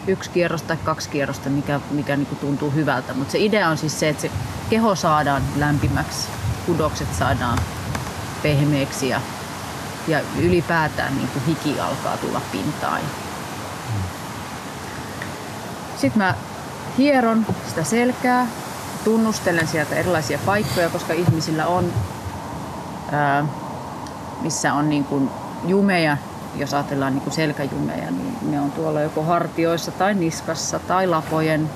yksi 0.08 0.30
kierros 0.30 0.62
tai 0.62 0.78
kaksi 0.78 1.10
kierrosta, 1.10 1.50
mikä, 1.50 1.80
mikä 1.92 2.18
niin 2.18 2.38
tuntuu 2.42 2.72
hyvältä. 2.72 3.14
Mutta 3.14 3.32
se 3.32 3.40
idea 3.40 3.70
on 3.70 3.78
siis 3.78 4.00
se, 4.00 4.10
että 4.10 4.22
se 4.22 4.32
keho 4.70 4.96
saadaan 4.96 5.42
lämpimäksi, 5.56 6.28
kudokset 6.66 7.08
saadaan 7.20 7.58
pehmeäksi 8.44 9.10
ja, 9.10 9.22
ja 10.08 10.20
ylipäätään 10.40 11.18
niin 11.18 11.28
kuin 11.28 11.46
hiki 11.46 11.80
alkaa 11.80 12.18
tulla 12.18 12.42
pintaan. 12.52 13.02
Sitten 15.98 16.18
mä 16.18 16.36
hieron 16.98 17.46
sitä 17.68 17.84
selkää, 17.84 18.48
tunnustelen 19.04 19.68
sieltä 19.68 19.96
erilaisia 19.96 20.40
paikkoja, 20.46 20.90
koska 20.90 21.14
ihmisillä 21.14 21.68
on, 21.68 21.94
ää, 23.12 23.46
missä 24.42 24.74
on 24.74 24.90
niin 24.90 25.04
kuin 25.04 25.30
jumeja, 25.68 26.18
jos 26.56 26.74
ajatellaan 26.74 27.14
niin 27.14 27.22
kuin 27.22 27.34
selkäjumeja, 27.34 28.12
niin 28.12 28.38
ne 28.42 28.60
on 28.62 28.72
tuolla 28.72 29.02
joko 29.02 29.24
hartioissa 29.24 29.92
tai 29.92 30.14
niskassa 30.14 30.80
tai 30.80 31.08
lapojen 31.08 31.70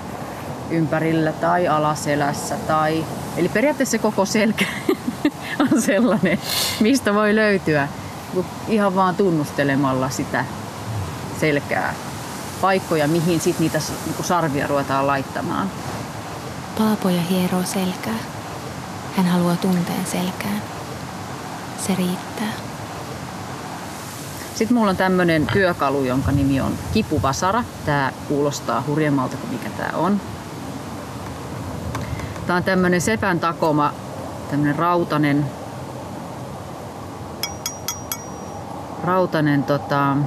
ympärillä 0.70 1.32
tai 1.32 1.68
alaselässä. 1.68 2.56
Tai... 2.68 3.06
Eli 3.38 3.50
periaatteessa 3.50 4.00
koko 4.00 4.26
selkä 4.26 4.66
on 5.72 5.82
sellainen, 5.82 6.40
mistä 6.80 7.14
voi 7.14 7.36
löytyä 7.36 7.88
ihan 8.68 8.96
vaan 8.96 9.16
tunnustelemalla 9.16 10.10
sitä 10.10 10.46
selkää 11.40 11.94
paikkoja, 12.62 13.08
mihin 13.08 13.40
sitten 13.40 13.64
niitä 13.64 13.80
niin 14.06 14.24
sarvia 14.24 14.68
ruvetaan 14.68 15.08
laittamaan. 15.08 15.72
Paapoja 16.78 17.22
hieroo 17.22 17.64
selkää. 17.64 18.20
Hän 19.18 19.26
haluaa 19.26 19.56
tunteen 19.56 20.06
selkään. 20.06 20.62
Se 21.88 21.96
riittää. 21.96 22.52
Sitten 24.56 24.78
mulla 24.78 24.90
on 24.90 24.98
tämmönen 24.98 25.48
työkalu, 25.54 26.04
jonka 26.04 26.32
nimi 26.32 26.62
on 26.62 26.74
kipuvasara. 26.94 27.64
Tää 27.86 28.12
kuulostaa 28.28 28.84
hurjemmalta 28.88 29.38
kuin 29.38 29.52
mikä 29.52 29.70
tää 29.70 29.92
on. 29.96 30.22
Tää 32.48 32.56
on 32.56 32.64
tämmönen 32.64 33.02
sepän 33.02 33.40
takoma, 33.40 33.94
tämmönen 34.52 34.76
rautanen, 34.76 35.46
rautanen 39.04 39.64
tota, 39.64 40.18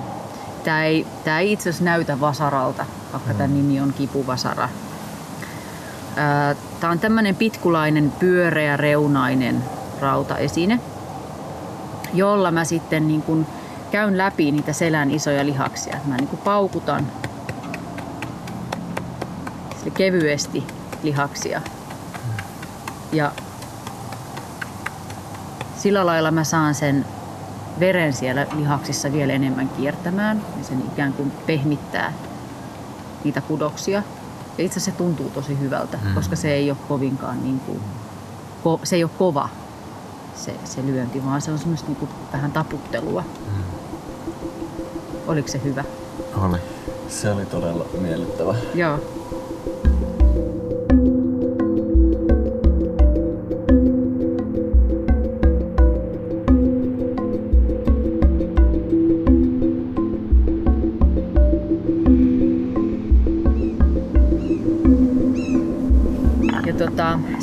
tää 0.64 0.84
ei, 0.84 1.06
tää 1.24 1.38
ei 1.38 1.52
itse 1.52 1.70
asiassa 1.70 1.84
näytä 1.84 2.20
vasaralta, 2.20 2.86
vaikka 3.12 3.32
mm. 3.32 3.38
tämän 3.38 3.54
nimi 3.54 3.80
on 3.80 3.92
kipuvasara. 3.92 4.68
Tää 6.80 6.90
on 6.90 6.98
tämmönen 6.98 7.36
pitkulainen 7.36 8.12
pyöreä 8.18 8.76
reunainen 8.76 9.64
rautaesine, 10.00 10.80
jolla 12.14 12.50
mä 12.50 12.64
sitten 12.64 13.08
niin 13.08 13.22
kun 13.22 13.46
käyn 13.90 14.18
läpi 14.18 14.50
niitä 14.50 14.72
selän 14.72 15.10
isoja 15.10 15.46
lihaksia. 15.46 15.96
Mä 16.04 16.16
niin 16.16 16.28
kuin 16.28 16.40
paukutan 16.44 17.06
kevyesti 19.94 20.64
lihaksia. 21.02 21.60
Ja 23.12 23.32
sillä 25.76 26.06
lailla 26.06 26.30
mä 26.30 26.44
saan 26.44 26.74
sen 26.74 27.06
veren 27.80 28.12
siellä 28.12 28.46
lihaksissa 28.56 29.12
vielä 29.12 29.32
enemmän 29.32 29.68
kiertämään 29.68 30.42
ja 30.58 30.64
sen 30.64 30.82
ikään 30.92 31.12
kuin 31.12 31.32
pehmittää 31.46 32.12
niitä 33.24 33.40
kudoksia. 33.40 34.02
Ja 34.58 34.64
itse 34.64 34.80
asiassa 34.80 34.90
se 34.90 34.96
tuntuu 34.96 35.30
tosi 35.30 35.60
hyvältä, 35.60 35.98
mm. 36.04 36.14
koska 36.14 36.36
se 36.36 36.52
ei 36.52 36.70
ole 36.70 36.78
kovinkaan 36.88 37.42
niin 37.42 37.60
kuin, 37.60 37.80
ko, 38.64 38.80
se 38.84 38.96
ei 38.96 39.04
ole 39.04 39.10
kova 39.18 39.48
se, 40.34 40.54
se 40.64 40.86
lyönti, 40.86 41.24
vaan 41.24 41.40
se 41.40 41.52
on 41.52 41.58
semmoista 41.58 41.86
niin 41.86 41.96
kuin 41.96 42.10
vähän 42.32 42.52
taputtelua. 42.52 43.24
Mm. 43.46 43.62
Oliko 45.26 45.48
se 45.48 45.60
hyvä? 45.64 45.84
Oli. 46.36 46.58
Se 47.08 47.30
oli 47.30 47.46
todella 47.46 47.84
miellyttävä. 48.00 48.54
Joo. 48.74 48.98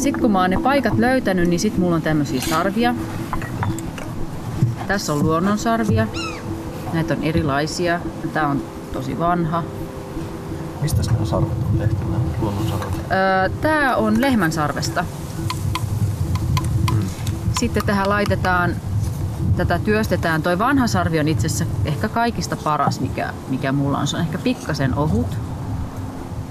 Sitten 0.06 0.22
kun 0.22 0.32
mä 0.32 0.42
oon 0.42 0.50
ne 0.50 0.58
paikat 0.64 0.98
löytänyt, 0.98 1.50
niin 1.50 1.60
sitten 1.60 1.82
mulla 1.82 1.96
on 1.96 2.02
tämmöisiä 2.02 2.42
sarvia. 2.42 2.96
Tässä 4.88 5.14
on 5.14 5.24
luonnonsarvia. 5.24 6.08
Näitä 6.94 7.14
on 7.14 7.24
erilaisia. 7.24 8.00
Tämä 8.34 8.48
on 8.48 8.64
tosi 8.94 9.20
vanha. 9.20 9.64
Mistä 10.82 11.02
nämä 11.12 11.26
sarvet 11.26 11.58
on 11.72 11.78
tehty, 11.78 11.96
nämä 12.06 12.18
luonnonsarvet? 12.42 12.96
Öö, 12.96 13.50
Tämä 13.62 13.96
on 13.96 14.22
lehmän 14.22 14.52
sarvesta. 14.52 15.06
Hmm. 16.92 17.08
Sitten 17.60 17.86
tähän 17.86 18.10
laitetaan, 18.10 18.76
tätä 19.58 19.80
työstetään. 19.80 20.44
Toi 20.44 20.60
vanha 20.60 20.88
sarvi 20.88 21.20
on 21.20 21.28
itse 21.28 21.48
asiassa 21.48 21.66
ehkä 21.86 22.10
kaikista 22.10 22.56
paras, 22.56 23.00
mikä, 23.00 23.34
mikä 23.50 23.72
mulla 23.72 23.98
on. 23.98 24.08
Se 24.08 24.16
on 24.16 24.22
ehkä 24.22 24.38
pikkasen 24.38 24.96
ohut. 24.96 25.38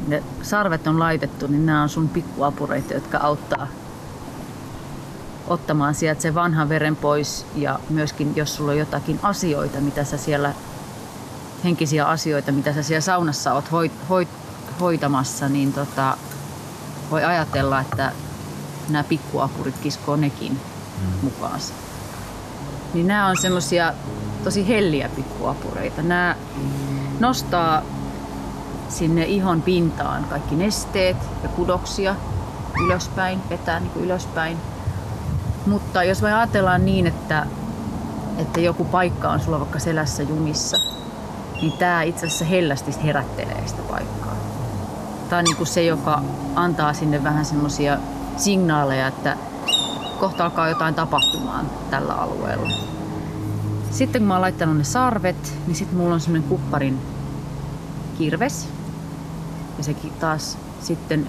Ne 0.09 0.23
sarvet 0.43 0.87
on 0.87 0.99
laitettu, 0.99 1.47
niin 1.47 1.67
nämä 1.67 1.83
on 1.83 1.89
sun 1.89 2.09
pikkuapureita, 2.09 2.95
jotka 2.95 3.19
auttaa 3.19 3.67
ottamaan 5.47 5.95
sieltä 5.95 6.23
se 6.23 6.35
vanhan 6.35 6.69
veren 6.69 6.97
pois 6.97 7.47
ja 7.57 7.79
myöskin 7.91 8.33
jos 8.37 8.57
sulla 8.57 8.71
on 8.73 8.79
jotakin 8.79 9.21
asioita, 9.23 9.81
mitä 9.81 10.05
sä 10.05 10.17
siellä, 10.17 10.53
henkisiä 11.65 12.07
asioita, 12.07 12.53
mitä 12.53 12.73
sä 12.73 12.83
siellä 12.83 13.01
saunassa 13.01 13.53
oot 13.53 13.73
hoit, 13.73 13.93
hoit, 14.09 14.29
hoitamassa, 14.81 15.49
niin 15.49 15.73
tota, 15.73 16.17
voi 17.11 17.25
ajatella, 17.25 17.81
että 17.81 18.13
nämä 18.89 19.05
pikkuapurit 19.05 19.79
kiskoo 19.79 20.17
nekin 20.17 20.53
mm. 20.53 21.13
mukaansa. 21.23 21.73
Niin 22.95 23.07
nämä 23.07 23.27
on 23.27 23.37
semmosia 23.37 23.95
tosi 24.45 24.69
helliä 24.69 25.09
pikkuapureita. 25.09 26.03
Nämä 26.03 26.37
nostaa 27.21 27.83
sinne 28.95 29.25
ihon 29.25 29.63
pintaan 29.63 30.25
kaikki 30.25 30.57
nesteet 30.57 31.17
ja 31.43 31.49
kudoksia 31.49 32.17
ylöspäin, 32.85 33.41
vetää 33.51 33.81
niin 33.81 33.91
kuin 33.91 34.05
ylöspäin 34.05 34.59
mutta 35.67 36.05
jos 36.05 36.23
me 36.23 36.35
ajatellaan 36.35 36.85
niin, 36.85 37.07
että, 37.07 37.47
että 38.39 38.61
joku 38.61 38.85
paikka 38.85 39.29
on 39.29 39.41
sulla 39.41 39.61
vaikka 39.61 39.79
selässä 39.79 40.23
jumissa, 40.23 40.77
niin 41.61 41.73
tämä 41.73 42.03
itse 42.03 42.27
asiassa 42.27 42.45
hellästi 42.45 43.05
herättelee 43.05 43.63
sitä 43.67 43.83
paikkaa. 43.83 44.37
Tämä 45.29 45.39
on 45.39 45.45
niin 45.45 45.57
kuin 45.57 45.67
se, 45.67 45.85
joka 45.85 46.23
antaa 46.55 46.93
sinne 46.93 47.25
vähän 47.25 47.45
semmoisia 47.45 47.99
signaaleja, 48.37 49.07
että 49.07 49.37
kohta 50.21 50.45
alkaa 50.45 50.69
jotain 50.69 50.95
tapahtumaan 50.95 51.71
tällä 51.91 52.15
alueella. 52.15 52.71
Sitten 53.91 54.23
kun 54.23 54.29
mä 54.29 54.35
oon 54.35 54.41
laittanut 54.41 54.77
ne 54.77 54.85
sarvet, 54.85 55.55
niin 55.67 55.75
sitten 55.77 55.99
mulla 55.99 56.15
on 56.15 56.21
semmoinen 56.21 56.49
kupparin 56.49 56.99
kirves. 58.19 58.69
Ja 59.79 59.85
sekin 59.85 60.13
taas 60.21 60.59
sitten 60.81 61.27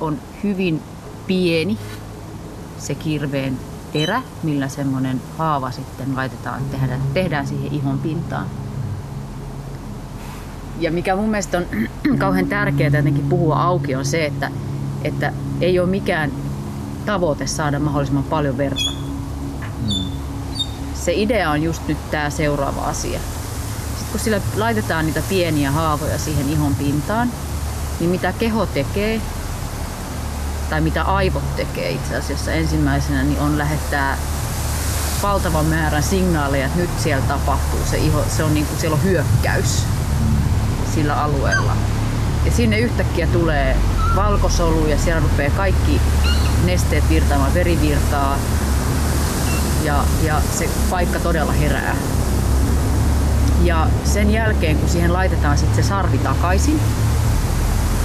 on 0.00 0.18
hyvin 0.42 0.82
pieni 1.26 1.78
se 2.78 2.94
kirveen 2.94 3.58
terä, 3.92 4.22
millä 4.42 4.68
semmoinen 4.68 5.20
haava 5.38 5.70
sitten 5.70 6.16
laitetaan, 6.16 6.62
tehdään, 6.70 7.00
tehdään 7.14 7.46
siihen 7.46 7.72
ihon 7.72 7.98
pintaan. 7.98 8.46
Ja 10.78 10.90
mikä 10.90 11.16
mun 11.16 11.30
mielestä 11.30 11.58
on 11.58 11.66
kauhean 12.18 12.46
tärkeää 12.46 12.96
jotenkin 12.96 13.28
puhua 13.28 13.62
auki 13.62 13.94
on 13.94 14.04
se, 14.04 14.26
että, 14.26 14.50
että 15.04 15.32
ei 15.60 15.78
ole 15.78 15.88
mikään 15.88 16.32
tavoite 17.06 17.46
saada 17.46 17.78
mahdollisimman 17.78 18.24
paljon 18.24 18.58
verta. 18.58 18.90
Se 20.94 21.12
idea 21.14 21.50
on 21.50 21.62
just 21.62 21.88
nyt 21.88 22.10
tämä 22.10 22.30
seuraava 22.30 22.80
asia. 22.80 23.20
Sitten 23.88 24.10
kun 24.10 24.20
sillä 24.20 24.40
laitetaan 24.56 25.06
niitä 25.06 25.22
pieniä 25.28 25.70
haavoja 25.70 26.18
siihen 26.18 26.48
ihon 26.48 26.74
pintaan, 26.74 27.30
niin 28.00 28.10
mitä 28.10 28.32
keho 28.32 28.66
tekee, 28.66 29.20
tai 30.70 30.80
mitä 30.80 31.02
aivot 31.02 31.56
tekee 31.56 31.90
itse 31.90 32.16
asiassa 32.16 32.52
ensimmäisenä, 32.52 33.22
niin 33.22 33.40
on 33.40 33.58
lähettää 33.58 34.18
valtavan 35.22 35.66
määrän 35.66 36.02
signaaleja, 36.02 36.66
että 36.66 36.78
nyt 36.78 36.90
siellä 36.98 37.24
tapahtuu 37.28 37.80
se 37.90 37.96
iho, 37.96 38.24
se 38.36 38.44
on 38.44 38.54
niin 38.54 38.66
kuin, 38.66 38.78
siellä 38.78 38.94
on 38.94 39.02
hyökkäys 39.02 39.86
sillä 40.94 41.22
alueella. 41.22 41.72
Ja 42.44 42.52
sinne 42.52 42.78
yhtäkkiä 42.78 43.26
tulee 43.26 43.76
valkosolu 44.16 44.86
ja 44.86 44.98
siellä 44.98 45.20
rupeaa 45.20 45.52
kaikki 45.56 46.00
nesteet 46.64 47.08
virtaamaan, 47.08 47.54
verivirtaa 47.54 48.38
ja, 49.84 50.04
ja 50.22 50.40
se 50.58 50.68
paikka 50.90 51.18
todella 51.18 51.52
herää. 51.52 51.96
Ja 53.62 53.86
sen 54.04 54.30
jälkeen, 54.30 54.76
kun 54.76 54.88
siihen 54.88 55.12
laitetaan 55.12 55.58
sitten 55.58 55.84
se 55.84 55.88
sarvi 55.88 56.18
takaisin, 56.18 56.80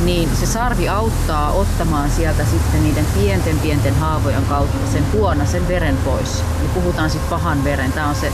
niin 0.05 0.35
se 0.35 0.45
sarvi 0.45 0.89
auttaa 0.89 1.51
ottamaan 1.51 2.11
sieltä 2.11 2.45
sitten 2.45 2.83
niiden 2.83 3.05
pienten 3.05 3.59
pienten 3.59 3.95
haavojen 3.95 4.45
kautta 4.45 4.91
sen 4.91 5.03
sen 5.45 5.67
veren 5.67 5.97
pois. 5.97 6.43
Ja 6.63 6.69
puhutaan 6.73 7.09
sitten 7.09 7.29
pahan 7.29 7.63
veren. 7.63 7.91
Tämä 7.91 8.09
on 8.09 8.15
se, 8.15 8.31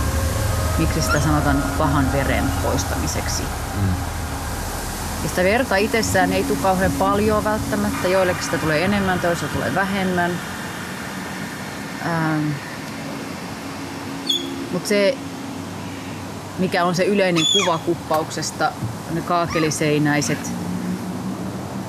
miksi 0.77 1.01
sitä 1.01 1.19
sanotaan 1.19 1.63
pahan 1.77 2.11
veren 2.13 2.43
poistamiseksi. 2.63 3.43
Mm. 3.81 3.89
Ja 5.23 5.29
sitä 5.29 5.43
verta 5.43 5.75
itsessään 5.75 6.33
ei 6.33 6.43
tule 6.43 6.57
kauhean 6.61 6.91
paljon 6.91 7.43
välttämättä. 7.43 8.07
Joillekin 8.07 8.43
sitä 8.43 8.57
tulee 8.57 8.85
enemmän, 8.85 9.19
toisilla 9.19 9.53
tulee 9.53 9.75
vähemmän. 9.75 10.31
Ähm. 12.05 12.47
Mutta 14.71 14.89
se, 14.89 15.17
mikä 16.59 16.85
on 16.85 16.95
se 16.95 17.03
yleinen 17.03 17.45
kuva 17.53 17.77
kuppauksesta, 17.77 18.71
ne 19.11 19.21
kaakeliseinäiset 19.21 20.51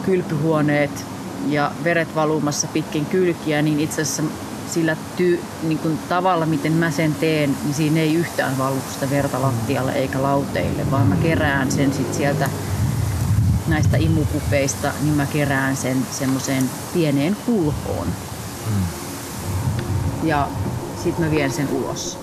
kylpyhuoneet 0.01 1.05
ja 1.49 1.73
veret 1.85 2.15
valumassa 2.15 2.67
pitkin 2.67 3.07
kylkiä, 3.07 3.63
niin 3.63 3.81
itse 3.81 4.03
asiassa 4.03 4.23
sillä 4.71 4.97
ty, 5.17 5.41
niin 5.63 5.79
kuin 5.79 5.99
tavalla, 6.09 6.47
miten 6.47 6.73
mä 6.73 6.91
sen 6.91 7.15
teen, 7.15 7.57
niin 7.65 7.75
siinä 7.75 8.01
ei 8.01 8.15
yhtään 8.15 8.59
valu 8.59 8.79
sitä 8.93 9.11
verta 9.11 9.43
lattialle 9.43 9.93
eikä 9.93 10.23
lauteille, 10.23 10.91
vaan 10.91 11.07
mä 11.07 11.17
kerään 11.17 11.73
sen 11.73 11.93
sit 11.93 12.15
sieltä 12.15 12.51
näistä 13.69 13.97
imukupeista, 13.97 14.93
niin 15.03 15.15
mä 15.15 15.27
kerään 15.27 15.77
sen 15.77 16.07
semmoiseen 16.11 16.71
pieneen 16.95 17.37
kulhoon. 17.47 18.07
Mm. 18.67 18.83
Ja 20.23 20.49
sitten 21.03 21.25
mä 21.25 21.31
vien 21.31 21.53
sen 21.53 21.69
ulos. 21.69 22.20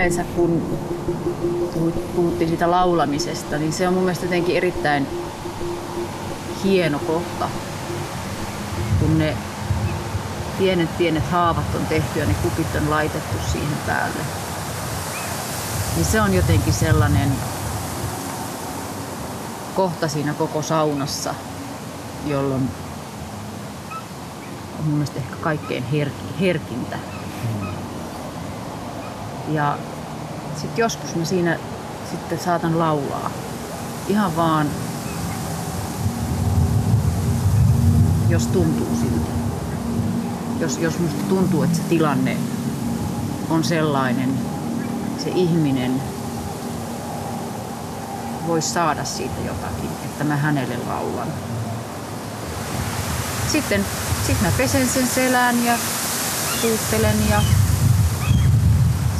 Yleensä, 0.00 0.24
kun 0.36 0.62
puhuttiin 2.16 2.48
siitä 2.48 2.70
laulamisesta, 2.70 3.58
niin 3.58 3.72
se 3.72 3.88
on 3.88 3.94
mun 3.94 4.02
mielestä 4.02 4.26
jotenkin 4.26 4.56
erittäin 4.56 5.06
hieno 6.64 6.98
kohta, 6.98 7.48
kun 9.00 9.18
ne 9.18 9.36
pienet 10.58 10.98
pienet 10.98 11.30
haavat 11.30 11.74
on 11.74 11.86
tehty 11.86 12.18
ja 12.18 12.26
ne 12.26 12.34
kupit 12.34 12.74
on 12.76 12.90
laitettu 12.90 13.36
siihen 13.52 13.76
päälle. 13.86 14.20
Niin 15.96 16.04
se 16.06 16.20
on 16.20 16.34
jotenkin 16.34 16.72
sellainen 16.72 17.32
kohta 19.74 20.08
siinä 20.08 20.34
koko 20.34 20.62
saunassa, 20.62 21.34
jolloin 22.26 22.70
on 24.78 24.84
mun 24.84 24.94
mielestä 24.94 25.18
ehkä 25.18 25.36
kaikkein 25.36 25.84
herkintä. 26.40 26.98
Ja 29.50 29.78
sitten 30.54 30.82
joskus 30.82 31.14
mä 31.14 31.24
siinä 31.24 31.58
sitten 32.10 32.38
saatan 32.38 32.78
laulaa. 32.78 33.30
Ihan 34.08 34.36
vaan, 34.36 34.66
jos 38.28 38.46
tuntuu 38.46 38.96
siltä. 39.00 39.30
Jos, 40.60 40.78
jos 40.78 40.98
musta 40.98 41.24
tuntuu, 41.28 41.62
että 41.62 41.76
se 41.76 41.82
tilanne 41.82 42.36
on 43.50 43.64
sellainen, 43.64 44.38
se 45.24 45.30
ihminen 45.30 46.02
voisi 48.46 48.68
saada 48.68 49.04
siitä 49.04 49.40
jotakin, 49.46 49.90
että 50.04 50.24
mä 50.24 50.36
hänelle 50.36 50.76
laulan. 50.86 51.28
Sitten 53.52 53.86
sit 54.26 54.42
mä 54.42 54.52
pesen 54.56 54.88
sen 54.88 55.06
selän 55.06 55.64
ja 55.64 55.74
puuttelen 56.62 57.28
ja 57.30 57.42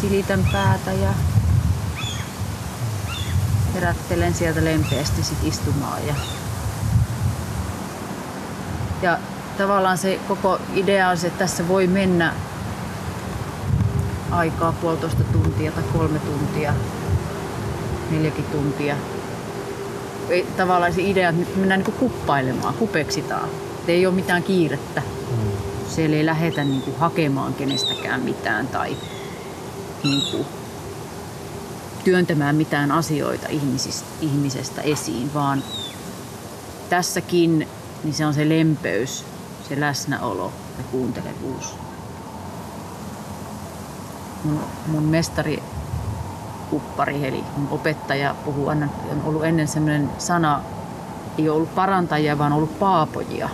silitän 0.01 0.49
päätä 0.53 0.93
ja 0.93 1.09
herättelen 3.75 4.35
sieltä 4.35 4.65
lempeästi 4.65 5.23
sit 5.23 5.39
istumaan. 5.45 6.07
Ja, 6.07 6.15
ja 9.03 9.19
tavallaan 9.59 9.99
se 9.99 10.21
koko 10.29 10.59
idea 10.75 11.09
on 11.09 11.19
se, 11.19 11.27
että 11.27 11.39
tässä 11.39 11.69
voi 11.69 11.87
mennä 11.87 12.35
aikaa 14.31 14.73
puolitoista 14.73 15.25
tuntia 15.33 15.73
tai 15.73 15.85
kolme 15.93 16.19
tuntia, 16.19 16.75
neljäkin 18.11 18.45
tuntia. 18.45 18.97
Ei, 20.29 20.47
tavallaan 20.57 20.93
se 20.93 21.03
idea, 21.03 21.29
että 21.29 21.59
mennään 21.59 21.81
niin 21.81 21.93
kuppailemaan, 21.93 22.75
kupeksitaan. 22.75 23.49
Ei 23.89 24.07
ole 24.07 24.15
mitään 24.15 24.43
kiirettä. 24.43 25.01
Mm. 25.01 25.51
Siellä 25.89 26.17
ei 26.17 26.27
lähdetä 26.27 26.65
niin 26.65 26.83
hakemaan 26.99 27.55
kenestäkään 27.55 28.21
mitään 28.21 28.69
tai 28.69 28.97
niin 30.05 30.23
kuin 30.31 30.47
työntämään 32.05 32.57
mitään 32.57 32.93
asioita 32.93 33.49
ihmisistä, 33.49 34.07
ihmisestä 34.21 34.83
esiin, 34.83 35.35
vaan 35.35 35.63
tässäkin 36.91 37.69
niin 38.05 38.15
se 38.15 38.27
on 38.27 38.35
se 38.35 38.49
lempeys, 38.49 39.25
se 39.69 39.81
läsnäolo 39.81 40.53
ja 40.79 40.85
kuuntelevuus 40.91 41.75
mun, 44.45 44.61
mun 44.87 45.03
mestari 45.03 45.63
kuppari, 46.71 47.29
eli 47.29 47.45
mun 47.57 47.69
opettaja 47.71 48.35
puhuu 48.45 48.69
aina, 48.69 48.89
on 49.11 49.23
ollut 49.25 49.45
ennen 49.45 49.69
sellainen 49.69 50.11
sana, 50.19 50.61
ei 51.39 51.49
ole 51.49 51.57
ollut 51.57 51.75
parantajia, 51.75 52.39
vaan 52.39 52.53
ollut 52.53 52.79
paapojia. 52.79 53.49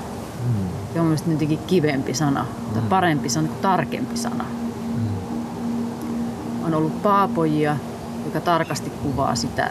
Mm. 0.45 0.69
Se 0.93 1.01
on 1.01 1.07
mielestäni 1.07 1.35
jotenkin 1.35 1.59
kivempi 1.59 2.15
sana, 2.15 2.43
mm. 2.43 2.75
tai 2.75 2.83
parempi, 2.89 3.29
niin 3.35 3.49
tarkempi 3.49 4.17
sana. 4.17 4.45
On 6.67 6.75
ollut 6.75 7.03
paapojia, 7.03 7.77
joka 8.25 8.41
tarkasti 8.41 8.91
kuvaa 8.91 9.35
sitä 9.35 9.71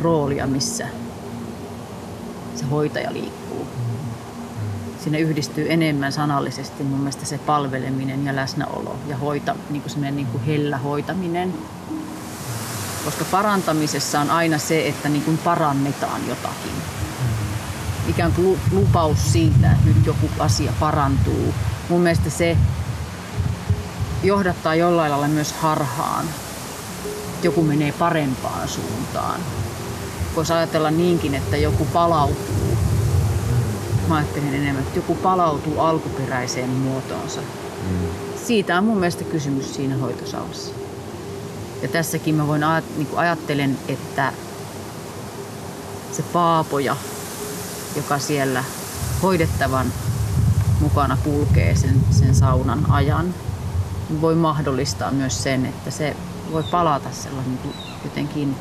roolia, 0.00 0.46
missä 0.46 0.86
se 2.54 2.64
hoitaja 2.64 3.12
liikkuu. 3.12 3.64
Mm 3.64 3.96
sinne 5.06 5.18
yhdistyy 5.18 5.72
enemmän 5.72 6.12
sanallisesti 6.12 6.82
mun 6.82 6.98
mielestä 6.98 7.24
se 7.24 7.38
palveleminen 7.38 8.26
ja 8.26 8.36
läsnäolo 8.36 8.96
ja 9.06 9.16
hoita, 9.16 9.54
niin 9.70 9.82
kuin 9.82 10.16
niin 10.16 10.26
kuin 10.26 10.44
hellä 10.44 10.78
hoitaminen. 10.78 11.54
Koska 13.04 13.24
parantamisessa 13.30 14.20
on 14.20 14.30
aina 14.30 14.58
se, 14.58 14.88
että 14.88 15.08
niin 15.08 15.22
kuin 15.22 15.38
parannetaan 15.38 16.28
jotakin. 16.28 16.72
Ikään 18.08 18.32
kuin 18.32 18.60
lupaus 18.72 19.32
siitä, 19.32 19.72
että 19.72 19.86
nyt 19.86 20.06
joku 20.06 20.30
asia 20.38 20.72
parantuu. 20.80 21.54
Mun 21.88 22.00
mielestä 22.00 22.30
se 22.30 22.56
johdattaa 24.22 24.74
jollain 24.74 25.10
lailla 25.10 25.28
myös 25.28 25.52
harhaan. 25.52 26.26
Joku 27.42 27.62
menee 27.62 27.92
parempaan 27.92 28.68
suuntaan. 28.68 29.40
Voisi 30.36 30.52
ajatella 30.52 30.90
niinkin, 30.90 31.34
että 31.34 31.56
joku 31.56 31.84
palautuu 31.84 32.66
mä 34.08 34.16
ajattelin 34.16 34.54
enemmän, 34.54 34.82
että 34.82 34.98
joku 34.98 35.14
palautuu 35.14 35.80
alkuperäiseen 35.80 36.70
muotoonsa. 36.70 37.40
Mm. 37.40 38.08
siitä 38.46 38.78
on 38.78 38.84
mun 38.84 38.98
mielestä 38.98 39.24
kysymys 39.24 39.74
siinä 39.74 39.96
hoitosaunassa. 39.96 40.72
Ja 41.82 41.88
tässäkin 41.88 42.34
mä 42.34 42.46
voin 42.46 42.62
niin 42.96 43.08
ajattelen, 43.16 43.78
että 43.88 44.32
se 46.12 46.22
paapoja, 46.22 46.96
joka 47.96 48.18
siellä 48.18 48.64
hoidettavan 49.22 49.86
mukana 50.80 51.18
kulkee 51.24 51.76
sen, 51.76 52.00
sen 52.10 52.34
saunan 52.34 52.90
ajan, 52.90 53.34
voi 54.20 54.34
mahdollistaa 54.34 55.10
myös 55.10 55.42
sen, 55.42 55.66
että 55.66 55.90
se 55.90 56.16
voi 56.52 56.62
palata 56.62 57.10
sellainen 57.10 57.58
jotenkin 58.04 58.54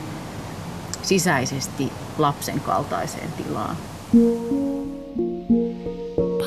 sisäisesti 1.01 1.91
lapsen 2.17 2.59
kaltaiseen 2.59 3.29
tilaan. 3.37 3.75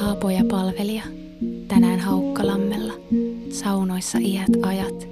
Paapo 0.01 0.31
ja 0.31 0.45
palvelija 0.51 1.03
tänään 1.69 2.01
Haukkalammella, 2.01 2.93
saunoissa 3.53 4.19
iät 4.21 4.53
ajat, 4.63 5.09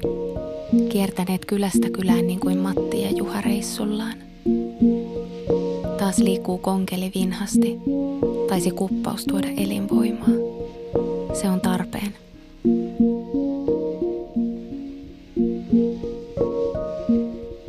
kiertäneet 0.88 1.44
kylästä 1.44 1.90
kylään 1.90 2.26
niin 2.26 2.40
kuin 2.40 2.58
Matti 2.58 3.02
ja 3.02 3.10
Juha 3.10 3.40
reissullaan. 3.40 4.14
Taas 5.98 6.18
liikkuu 6.18 6.58
konkeli 6.58 7.12
vinhasti, 7.14 7.78
taisi 8.48 8.70
kuppaus 8.70 9.24
tuoda 9.24 9.48
elinvoimaa. 9.56 10.28
Se 11.40 11.50
on 11.50 11.60
tarpeen. 11.60 12.14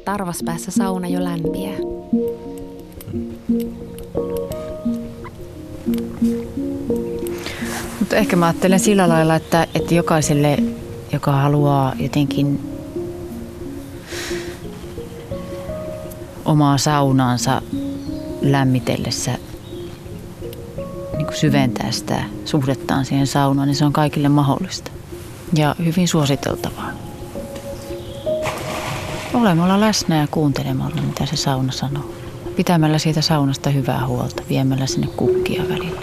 Tarvaspäässä 0.08 0.72
sauna 0.72 1.08
jo 1.08 1.24
lämpiää. 1.24 1.78
Mutta 8.00 8.15
ehkä 8.15 8.36
mä 8.36 8.46
ajattelen 8.46 8.80
sillä 8.80 9.10
lailla, 9.10 9.36
että, 9.36 9.67
että 9.76 9.96
jokaiselle, 9.96 10.58
joka 11.13 11.32
haluaa 11.32 11.93
jotenkin 12.00 12.60
omaa 16.46 16.78
saunaansa 16.78 17.62
lämmitellessä 18.41 19.32
niin 21.17 21.26
kuin 21.26 21.38
syventää 21.38 21.91
sitä 21.91 22.24
suhdettaan 22.46 23.06
siihen 23.06 23.28
saunaan, 23.28 23.67
niin 23.67 23.76
se 23.76 23.86
on 23.86 23.93
kaikille 23.93 24.30
mahdollista 24.30 24.91
ja 25.54 25.76
hyvin 25.86 26.08
suositeltavaa. 26.08 27.07
Olemalla 29.38 29.82
läsnä 29.82 30.21
ja 30.21 30.28
kuuntelemalla, 30.32 31.02
mitä 31.02 31.26
se 31.26 31.36
sauna 31.36 31.71
sanoo. 31.71 32.12
Pitämällä 32.56 32.97
siitä 32.97 33.21
saunasta 33.21 33.69
hyvää 33.69 34.08
huolta, 34.08 34.43
viemällä 34.50 34.86
sinne 34.86 35.08
kukkia 35.08 35.63
välillä. 35.69 36.02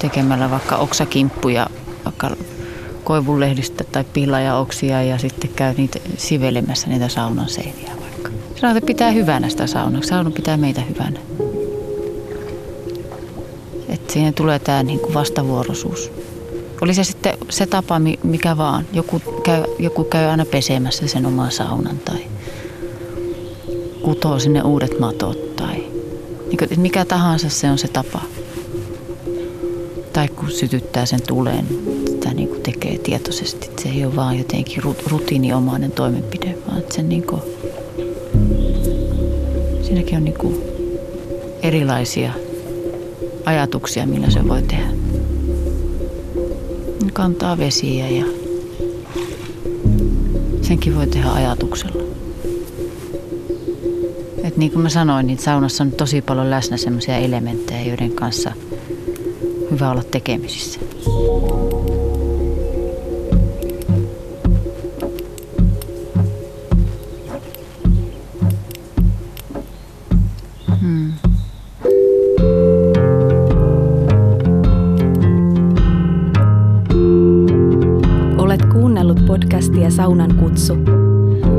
Tekemällä 0.00 0.50
vaikka 0.50 0.76
oksakimppuja, 0.76 1.66
vaikka 2.04 2.30
koivunlehdistä 3.04 3.84
tai 3.84 4.04
oksia 4.58 5.02
ja 5.02 5.18
sitten 5.18 5.50
käy 5.56 5.74
niitä 5.76 5.98
sivelemässä 6.16 6.88
niitä 6.88 7.08
saunan 7.08 7.48
seiniä 7.48 7.92
vaikka. 8.00 8.30
Sanotaan, 8.30 8.76
että 8.76 8.86
pitää 8.86 9.10
hyvänä 9.10 9.48
sitä 9.48 9.66
saunaa. 9.66 10.02
Sauna 10.02 10.30
pitää 10.30 10.56
meitä 10.56 10.80
hyvänä. 10.80 11.20
Että 13.88 14.12
siihen 14.12 14.34
tulee 14.34 14.58
tämä 14.58 14.82
niin 14.82 15.00
kuin 15.00 15.14
vastavuoroisuus. 15.14 16.10
Oli 16.80 16.94
se 16.94 17.04
sitten 17.04 17.38
se 17.50 17.66
tapa, 17.66 18.00
mikä 18.22 18.56
vaan. 18.56 18.86
Joku 18.92 19.20
käy, 19.42 19.64
joku 19.78 20.04
käy 20.04 20.26
aina 20.26 20.44
pesemässä 20.44 21.06
sen 21.08 21.26
oman 21.26 21.52
saunan 21.52 21.98
tai 21.98 22.18
kutoo 24.02 24.38
sinne 24.38 24.62
uudet 24.62 24.98
matot 24.98 25.56
tai 25.56 25.76
niin 26.46 26.58
kuin, 26.58 26.80
mikä 26.80 27.04
tahansa 27.04 27.48
se 27.48 27.70
on 27.70 27.78
se 27.78 27.88
tapa. 27.88 28.20
Tai 30.12 30.28
kun 30.28 30.50
sytyttää 30.50 31.06
sen 31.06 31.20
tuleen, 31.26 31.66
sitä 32.06 32.34
niin 32.34 32.48
kuin 32.48 32.62
tekee 32.62 32.98
tietoisesti. 32.98 33.70
Se 33.82 33.88
ei 33.88 34.04
ole 34.04 34.16
vaan 34.16 34.38
jotenkin 34.38 34.82
rutiiniomainen 35.10 35.92
toimenpide, 35.92 36.58
vaan 36.66 36.78
että 36.78 36.94
sen 36.94 37.08
niin 37.08 37.26
kuin, 37.26 37.42
siinäkin 39.82 40.16
on 40.16 40.24
niin 40.24 40.38
kuin 40.38 40.62
erilaisia 41.62 42.32
ajatuksia, 43.44 44.06
millä 44.06 44.30
se 44.30 44.48
voi 44.48 44.62
tehdä 44.62 45.07
kantaa 47.12 47.58
vesiä 47.58 48.08
ja 48.08 48.24
senkin 50.62 50.96
voi 50.96 51.06
tehdä 51.06 51.30
ajatuksella. 51.30 52.02
Et 54.44 54.56
niin 54.56 54.72
kuin 54.72 54.82
mä 54.82 54.88
sanoin, 54.88 55.26
niin 55.26 55.38
saunassa 55.38 55.84
on 55.84 55.92
tosi 55.92 56.22
paljon 56.22 56.50
läsnä 56.50 56.76
sellaisia 56.76 57.16
elementtejä, 57.16 57.82
joiden 57.82 58.12
kanssa 58.12 58.52
hyvä 59.70 59.90
olla 59.90 60.02
tekemisissä. 60.02 60.80
Saunan 79.90 80.34
kutsu. 80.34 80.76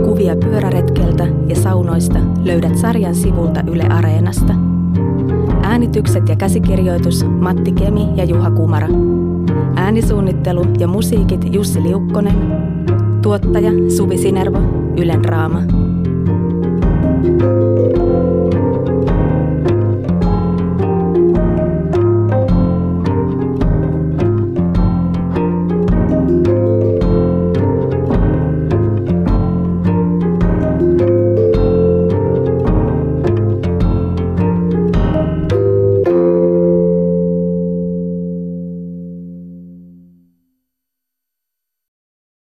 Kuvia 0.06 0.36
pyöräretkeltä 0.36 1.28
ja 1.48 1.56
saunoista 1.56 2.20
löydät 2.44 2.78
sarjan 2.78 3.16
sivulta 3.16 3.64
Yle 3.68 3.84
Areenasta. 3.84 4.54
Äänitykset 5.64 6.30
ja 6.30 6.36
käsikirjoitus 6.36 7.26
Matti 7.26 7.72
Kemi 7.72 8.08
ja 8.16 8.24
Juha 8.24 8.52
Kumara. 8.52 8.88
Äänisuunnittelu 9.76 10.66
ja 10.80 10.88
musiikit 10.88 11.54
Jussi 11.54 11.84
Liukkonen. 11.84 12.36
Tuottaja 13.22 13.72
Suvi 13.98 14.18
Sinervo, 14.18 14.60
Ylen 14.98 15.26
Raama. 15.26 15.62
thank 17.22 17.98
you 17.98 18.09